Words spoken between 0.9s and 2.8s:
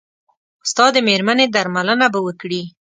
د مېرمنې درملنه به وکړي.